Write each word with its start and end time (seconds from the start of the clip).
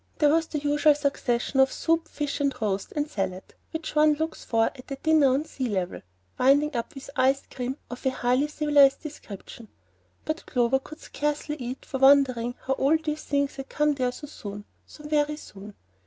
There 0.17 0.33
was 0.33 0.47
the 0.47 0.57
usual 0.57 0.95
succession 0.95 1.59
of 1.59 1.71
soup 1.71 2.05
and 2.07 2.09
fish 2.09 2.39
and 2.41 2.55
roast 2.59 2.91
and 2.95 3.07
salad 3.07 3.53
which 3.69 3.93
one 3.93 4.15
looks 4.15 4.43
for 4.43 4.65
at 4.65 4.89
a 4.89 4.95
dinner 4.95 5.27
on 5.31 5.43
the 5.43 5.47
sea 5.47 5.69
level, 5.69 6.01
winding 6.39 6.75
up 6.75 6.95
with 6.95 7.11
ice 7.15 7.43
cream 7.45 7.77
of 7.87 8.03
a 8.07 8.09
highly 8.09 8.47
civilized 8.47 9.01
description, 9.03 9.67
but 10.25 10.47
Clover 10.47 10.79
could 10.79 10.99
scarcely 11.01 11.55
eat 11.57 11.85
for 11.85 11.99
wondering 11.99 12.55
how 12.65 12.73
all 12.73 12.97
these 12.97 13.23
things 13.25 13.57
had 13.57 13.69
come 13.69 13.93
there 13.93 14.11
so 14.11 14.25
soon, 14.25 14.65
so 14.87 15.07
very 15.07 15.35
soon. 15.37 15.75